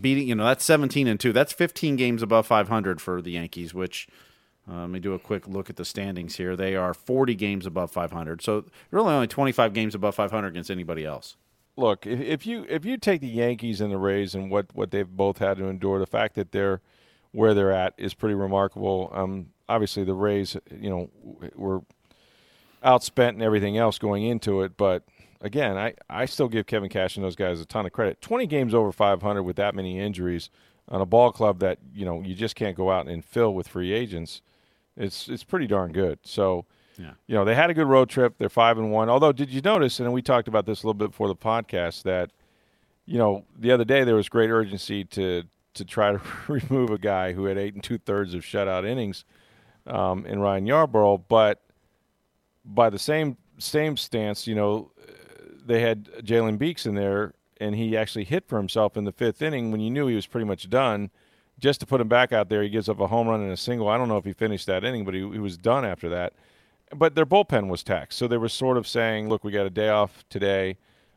[0.00, 1.32] Beating, you know, that's 17 and 2.
[1.32, 4.08] That's 15 games above 500 for the Yankees, which
[4.70, 6.56] uh, let me do a quick look at the standings here.
[6.56, 8.42] They are 40 games above 500.
[8.42, 11.36] So really only 25 games above 500 against anybody else.
[11.76, 14.90] look, if, if you if you take the Yankees and the Rays and what, what
[14.90, 16.80] they've both had to endure, the fact that they're
[17.32, 19.10] where they're at is pretty remarkable.
[19.14, 21.10] Um, obviously, the Rays, you know,
[21.54, 21.82] were
[22.84, 25.02] outspent and everything else going into it, but
[25.40, 28.20] again, I, I still give Kevin Cash and those guys a ton of credit.
[28.20, 30.50] Twenty games over 500 with that many injuries
[30.88, 33.66] on a ball club that you know you just can't go out and fill with
[33.68, 34.40] free agents.
[34.96, 36.20] It's it's pretty darn good.
[36.22, 36.64] So
[36.98, 37.12] Yeah.
[37.26, 38.34] you know, they had a good road trip.
[38.38, 39.08] They're five and one.
[39.10, 39.98] Although, did you notice?
[40.00, 42.30] And we talked about this a little bit before the podcast that,
[43.04, 45.42] you know, the other day there was great urgency to
[45.76, 49.24] to try to remove a guy who had eight and two thirds of shutout innings
[49.86, 51.62] um, in Ryan Yarbrough, but
[52.64, 54.90] by the same same stance, you know,
[55.64, 59.40] they had Jalen Beeks in there, and he actually hit for himself in the fifth
[59.40, 61.10] inning when you knew he was pretty much done.
[61.58, 63.56] Just to put him back out there, he gives up a home run and a
[63.56, 63.88] single.
[63.88, 66.34] I don't know if he finished that inning, but he, he was done after that.
[66.94, 69.70] But their bullpen was taxed, so they were sort of saying, "Look, we got a
[69.70, 70.76] day off today.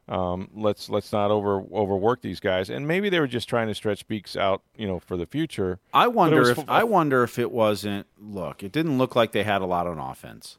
[0.09, 3.75] Um, let's let's not over overwork these guys." And maybe they were just trying to
[3.75, 5.79] stretch Beeks out, you know, for the future.
[5.93, 8.07] I wonder if fu- I wonder if it wasn't.
[8.19, 10.57] Look, it didn't look like they had a lot on offense.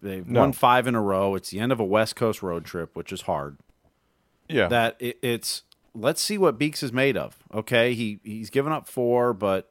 [0.00, 0.40] They've No.
[0.40, 1.34] won five in a row.
[1.34, 3.56] It's the end of a West Coast road trip, which is hard.
[4.48, 5.62] Yeah, That it, it's
[5.94, 7.38] let's see what Beeks is made of.
[7.52, 9.70] Okay, he he's given up four, but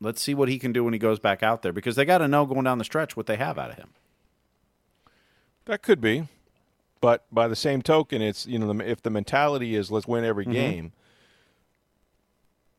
[0.00, 2.18] let's see what he can do when he goes back out there because they got
[2.18, 3.90] to know going down the stretch what they have out of him.
[5.66, 6.26] That could be,
[7.00, 10.24] but by the same token, it's you know the, if the mentality is let's win
[10.24, 10.52] every mm-hmm.
[10.52, 10.92] game.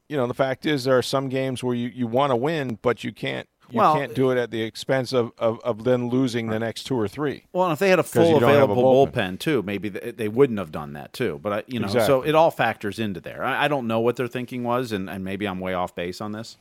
[0.07, 2.77] You know the fact is there are some games where you, you want to win,
[2.81, 6.09] but you can't you Well- can't do it at the expense of, of, of then
[6.09, 7.45] losing the next two or three.
[7.53, 9.13] Well, and if they had a full don't a available bullpen.
[9.13, 9.39] bullpen.
[9.39, 11.39] too, maybe they, they wouldn't have done that too.
[11.41, 13.43] But I, you know, so it all factors into there.
[13.43, 16.19] I, I don't know what their thinking was, and, and maybe I'm way off base
[16.19, 16.57] on this.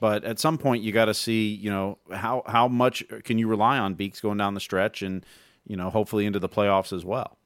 [0.00, 3.46] But at some point, you got to see, you know, how how much can you
[3.46, 5.24] rely on Beeks going down the stretch, and
[5.66, 7.38] you know, hopefully into the playoffs as well.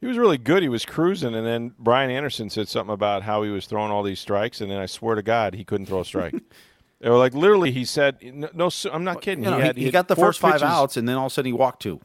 [0.00, 0.62] He was really good.
[0.62, 4.04] He was cruising, and then Brian Anderson said something about how he was throwing all
[4.04, 6.34] these strikes, and then I swear to God, he couldn't throw a strike.
[7.00, 7.72] they were like literally.
[7.72, 10.14] He said, "No, no I'm not kidding." You know, he, had, he had got the
[10.14, 12.00] first five pitches- outs, and then all of a sudden he walked two.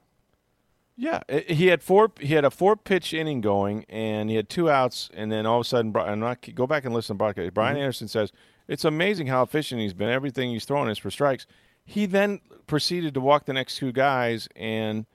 [0.95, 2.11] Yeah, he had four.
[2.19, 5.59] He had a four pitch inning going, and he had two outs, and then all
[5.59, 7.53] of a sudden, I'm not go back and listen to broadcast.
[7.53, 7.81] Brian Mm-hmm.
[7.81, 8.31] Anderson says
[8.67, 10.09] it's amazing how efficient he's been.
[10.09, 11.45] Everything he's throwing is for strikes.
[11.85, 15.05] He then proceeded to walk the next two guys, and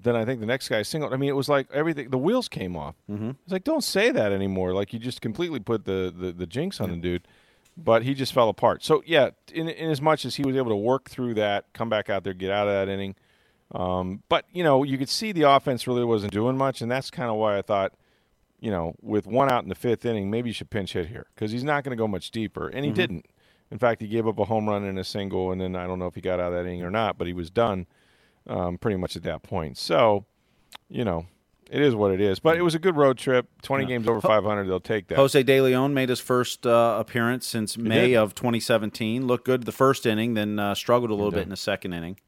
[0.00, 1.12] then I think the next guy singled.
[1.12, 2.10] I mean, it was like everything.
[2.10, 2.94] The wheels came off.
[3.10, 3.30] Mm-hmm.
[3.44, 4.72] It's like don't say that anymore.
[4.72, 7.26] Like you just completely put the the, the jinx on the dude.
[7.78, 8.82] But he just fell apart.
[8.84, 11.88] So yeah, in in as much as he was able to work through that, come
[11.90, 13.16] back out there, get out of that inning.
[13.74, 17.10] Um, but you know, you could see the offense really wasn't doing much, and that's
[17.10, 17.92] kind of why I thought,
[18.60, 21.26] you know, with one out in the fifth inning, maybe you should pinch hit here
[21.34, 22.94] because he's not going to go much deeper, and he Mm-hmm.
[22.96, 23.26] didn't.
[23.70, 25.98] In fact, he gave up a home run and a single, and then I don't
[25.98, 27.86] know if he got out of that inning or not, but he was done
[28.46, 29.76] um, pretty much at that point.
[29.76, 30.24] So,
[30.88, 31.26] you know,
[31.70, 32.38] it is what it is.
[32.38, 33.48] But it was a good road trip.
[33.62, 35.18] Twenty games over 500, they'll take that.
[35.18, 38.16] Jose De Leon made his first uh, appearance since May did.
[38.16, 39.26] of 2017.
[39.26, 42.18] Looked good the first inning, then uh, struggled a little bit in the second inning.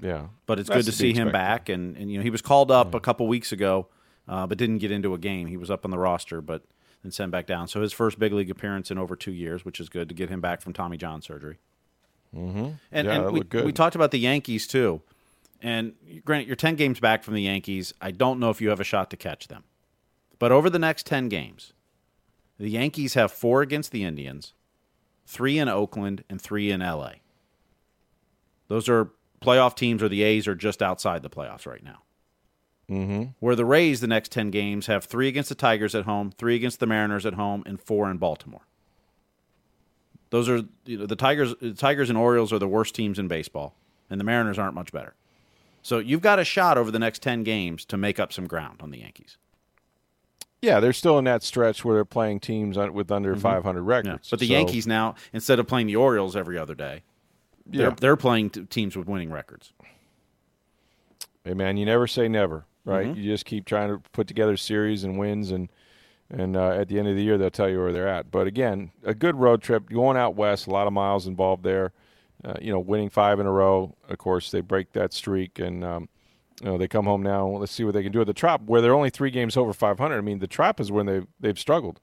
[0.00, 1.68] yeah, But it's That's good to be see him back.
[1.70, 3.88] And, and you know he was called up a couple weeks ago,
[4.28, 5.46] uh, but didn't get into a game.
[5.46, 6.62] He was up on the roster, but
[7.02, 7.68] then sent back down.
[7.68, 10.28] So his first big league appearance in over two years, which is good to get
[10.28, 11.58] him back from Tommy John surgery.
[12.34, 12.70] Mm-hmm.
[12.90, 15.02] And, Yeah, and we, we talked about the Yankees too.
[15.60, 17.94] And granted, you're 10 games back from the Yankees.
[18.00, 19.64] I don't know if you have a shot to catch them.
[20.38, 21.72] But over the next 10 games,
[22.58, 24.54] the Yankees have four against the Indians,
[25.24, 27.12] three in Oakland, and three in LA.
[28.66, 29.10] Those are
[29.40, 32.02] playoff teams, or the A's are just outside the playoffs right now.
[32.92, 33.22] Mm-hmm.
[33.40, 36.54] Where the Rays, the next 10 games, have three against the Tigers at home, three
[36.56, 38.66] against the Mariners at home, and four in Baltimore.
[40.30, 41.54] Those are you know, the Tigers.
[41.60, 43.74] The Tigers and Orioles are the worst teams in baseball,
[44.10, 45.14] and the Mariners aren't much better.
[45.82, 48.80] So you've got a shot over the next 10 games to make up some ground
[48.82, 49.36] on the Yankees.
[50.60, 54.08] Yeah, they're still in that stretch where they're playing teams with under 500 records.
[54.08, 54.14] Mm-hmm.
[54.14, 54.28] Yeah.
[54.30, 57.02] But the So- Yankees now, instead of playing the Orioles every other day,
[57.66, 57.94] they're, Yeah.
[58.00, 59.72] they're playing t- teams with winning records.
[61.44, 63.06] Hey man, you never say never, right?
[63.08, 63.20] Mm-hmm.
[63.20, 65.68] You just keep trying to put together series and wins, and
[66.30, 68.30] and uh, at the end of the year they'll tell you where they're at.
[68.30, 71.92] But again, a good road trip, going out west, a lot of miles involved there.
[72.44, 73.94] Uh, you know, winning five in a row.
[74.08, 76.08] Of course, they break that streak, and um,
[76.60, 77.46] you know they come home now.
[77.46, 79.72] Let's see what they can do at the Trop, where they're only three games over
[79.72, 80.16] 500.
[80.16, 82.00] I mean, the Trop is when they they've struggled.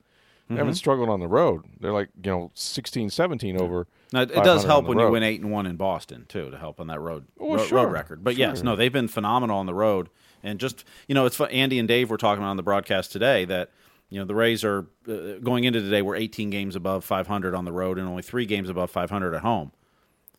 [0.47, 0.57] They Mm-hmm.
[0.61, 1.63] haven't struggled on the road.
[1.79, 3.85] They're like you know 16, 17 over.
[4.11, 6.79] Now, it does help when you win eight and one in Boston too, to help
[6.79, 8.23] on that road Well, ro- sure, road record.
[8.23, 10.09] But yes, no, they've been phenomenal on the road,
[10.43, 11.49] and just you know, it's fun.
[11.51, 13.71] Andy and Dave were talking about on the broadcast today that
[14.09, 16.01] you know the Rays are uh, going into today.
[16.01, 19.41] We're 18 games above 500 on the road and only three games above 500 at
[19.41, 19.71] home.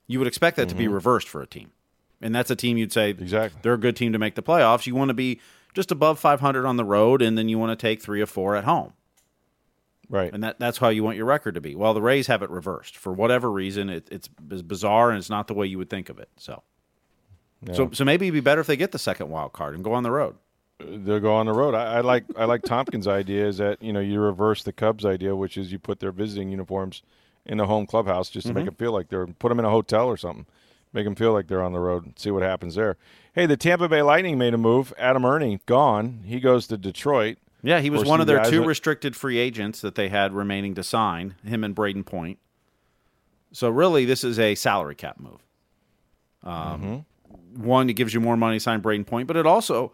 [0.07, 1.71] You would expect that to be reversed for a team,
[2.21, 3.23] and that's a team you'd say Mm-hmm.
[3.23, 3.61] Exactly.
[3.63, 4.87] they're a good team to make the playoffs.
[4.87, 5.41] You want to be
[5.73, 8.57] just above 500 on the road, and then you want to take three or four
[8.57, 8.93] at home.
[10.09, 10.33] Right.
[10.35, 11.77] and that, that's how you want your record to be.
[11.77, 13.89] Well, the Rays have it reversed for whatever reason.
[13.89, 16.29] It, it's bizarre and it's not the way you would think of it.
[16.37, 16.65] So,
[17.73, 19.93] so, so maybe it'd be better if they get the second wild card and go
[19.93, 20.37] on the road.
[20.79, 21.75] they'll go on the road.
[21.75, 25.05] I, I like I like Topkin's idea is that you know you reverse the Cubs'
[25.05, 27.03] idea, which is you put their visiting uniforms
[27.47, 29.71] in the home clubhouse just to make them feel like they're put them in a
[29.71, 30.47] hotel or something,
[30.93, 32.05] make them feel like they're on the road.
[32.07, 32.97] And see what happens there.
[33.35, 34.93] Hey, the Tampa Bay Lightning made a move.
[34.99, 36.23] Adam Erne gone.
[36.25, 37.39] He goes to Detroit.
[37.63, 40.75] Yeah, he was one of their two are- restricted free agents that they had remaining
[40.77, 41.35] to sign.
[41.45, 42.39] Him and Brayden Point.
[43.53, 45.41] So really, this is a salary cap move.
[46.43, 47.05] Um,
[47.57, 49.93] One, it gives you more money to sign Brayden Point, but it also,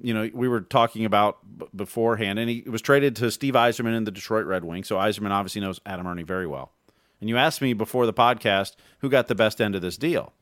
[0.00, 3.96] you know, we were talking about b- beforehand, and he was traded to Steve Yzerman
[3.96, 4.88] in the Detroit Red Wings.
[4.88, 6.72] So Eiserman obviously knows Adam Erne very well.
[7.20, 10.32] And you asked me before the podcast who got the best end of this deal,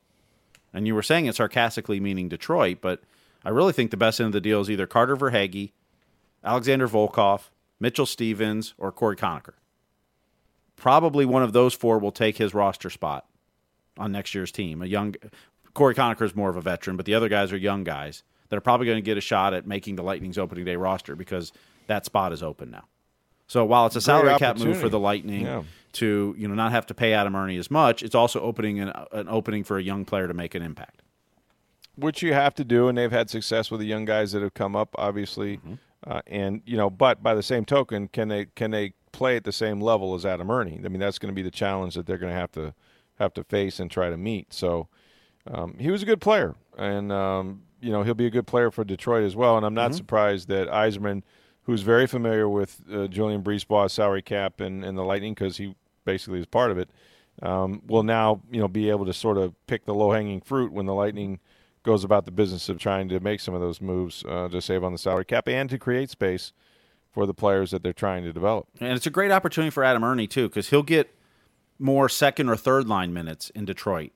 [0.73, 3.01] and you were saying it sarcastically, meaning Detroit, but
[3.45, 5.71] I really think the best end of the deal is either Carter Verhaeghe,
[6.43, 9.53] Alexander Volkov, Mitchell Stephens, or Cory Conacher.
[10.75, 13.25] Probably one of those four will take his roster spot
[13.97, 14.81] on next year's team.
[14.81, 15.15] A young
[15.73, 18.57] Cory Conacher is more of a veteran, but the other guys are young guys that
[18.57, 21.51] are probably going to get a shot at making the Lightning's opening day roster because
[21.87, 22.85] that spot is open now.
[23.47, 25.63] So while it's a salary cap move for the Lightning Yeah.
[25.93, 28.91] to you know not have to pay Adam Erne as much, it's also opening an,
[29.11, 31.01] an opening for a young player to make an impact.
[31.95, 34.53] which you have to do, and they've had success with the young guys that have
[34.55, 35.57] come up, obviously.
[35.57, 35.73] Mm-hmm.
[36.05, 39.43] Uh, and you know, but by the same token, can they can they play at
[39.43, 40.81] the same level as Adam Erne?
[40.85, 42.73] I mean, that's going to be the challenge that they're going to have to
[43.19, 44.53] have to face and try to meet.
[44.53, 44.87] So
[45.51, 48.71] um, he was a good player, and um, you know he'll be a good player
[48.71, 49.57] for Detroit as well.
[49.57, 49.97] And I'm not Mm-hmm.
[49.97, 51.23] surprised that Yzerman,
[51.63, 55.75] who's very familiar with uh, Julien BriseBois's salary cap and, and the Lightning because he
[56.05, 56.89] basically is part of it,
[57.41, 60.71] um, will now you know be able to sort of pick the low hanging fruit
[60.71, 61.39] when the Lightning
[61.83, 64.83] goes about the business of trying to make some of those moves uh, to save
[64.85, 66.53] on the salary cap and to create space
[67.11, 68.65] for the players that they're trying to develop.
[68.79, 71.13] And it's a great opportunity for Adam Erne too, because he'll get
[71.77, 74.13] more second or third line minutes in Detroit,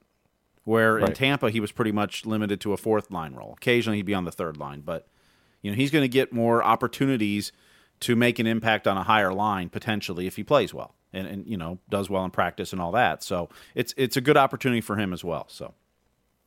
[0.67, 3.53] where in Tampa he was pretty much limited to a fourth line role.
[3.55, 5.07] Occasionally he'd be on the third line, but
[5.61, 7.53] you know he's going to get more opportunities
[8.01, 11.47] to make an impact on a higher line potentially if he plays well and, and
[11.47, 13.23] you know does well in practice and all that.
[13.23, 15.45] So it's it's a good opportunity for him as well.
[15.47, 15.73] So.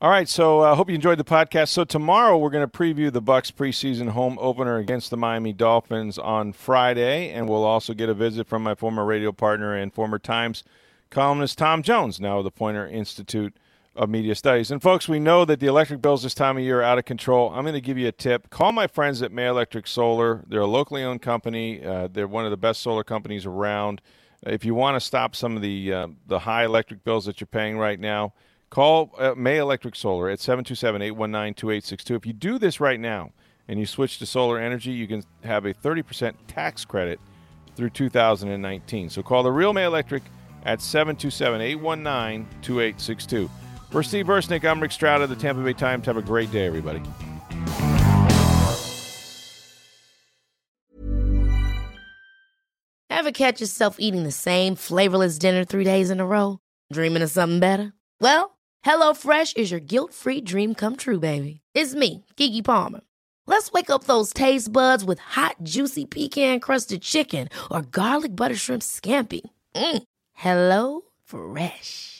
[0.02, 1.68] All right, so I uh, hope you enjoyed the podcast.
[1.68, 6.18] So tomorrow we're going to preview the Bucs preseason home opener against the Miami Dolphins
[6.18, 10.18] on Friday, and we'll also get a visit from my former radio partner and former
[10.18, 10.64] Times
[11.10, 13.54] columnist Tom Jones, now of the Poynter Institute
[13.96, 14.70] of media studies.
[14.70, 17.04] And folks, we know that the electric bills this time of year are out of
[17.04, 17.50] control.
[17.50, 18.50] I'm going to give you a tip.
[18.50, 20.44] Call my friends at May Electric Solar.
[20.46, 21.84] They're a locally owned company.
[21.84, 24.00] Uh, they're one of the best solar companies around.
[24.42, 27.46] If you want to stop some of the uh, the high electric bills that you're
[27.46, 28.32] paying right now,
[28.70, 32.16] call uh, May Electric Solar at 727-819-2862.
[32.16, 33.32] If you do this right now
[33.68, 37.20] and you switch to solar energy, you can have a 30% tax credit
[37.76, 39.10] through 2019.
[39.10, 40.22] So call the Real May Electric
[40.64, 43.50] at 727-819-2862.
[43.90, 46.06] For Steve Versnick, I'm Rick Stroud of the Tampa Bay Times.
[46.06, 47.02] Have a great day, everybody.
[53.10, 56.58] Ever catch yourself eating the same flavorless dinner three days in a row?
[56.92, 57.92] Dreaming of something better?
[58.20, 61.60] Well, HelloFresh is your guilt-free dream come true, baby.
[61.74, 63.00] It's me, Keke Palmer.
[63.46, 68.82] Let's wake up those taste buds with hot, juicy pecan-crusted chicken or garlic butter shrimp
[68.82, 69.42] scampi.
[69.74, 70.02] Mm.
[70.32, 72.19] Hello Fresh.